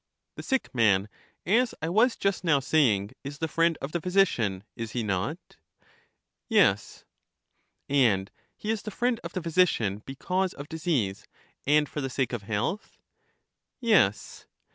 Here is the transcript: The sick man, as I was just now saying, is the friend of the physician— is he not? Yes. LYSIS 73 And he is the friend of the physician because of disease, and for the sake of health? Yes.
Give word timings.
The 0.33 0.41
sick 0.41 0.73
man, 0.73 1.09
as 1.45 1.75
I 1.79 1.87
was 1.89 2.15
just 2.15 2.43
now 2.43 2.59
saying, 2.59 3.11
is 3.23 3.37
the 3.37 3.47
friend 3.47 3.77
of 3.83 3.91
the 3.91 4.01
physician— 4.01 4.63
is 4.75 4.93
he 4.93 5.03
not? 5.03 5.57
Yes. 6.49 7.05
LYSIS 7.87 7.87
73 7.99 8.05
And 8.07 8.31
he 8.57 8.71
is 8.71 8.81
the 8.81 8.89
friend 8.89 9.19
of 9.23 9.33
the 9.33 9.43
physician 9.43 10.01
because 10.07 10.55
of 10.55 10.67
disease, 10.69 11.27
and 11.67 11.87
for 11.87 12.01
the 12.01 12.09
sake 12.09 12.33
of 12.33 12.41
health? 12.41 12.97
Yes. 13.79 14.47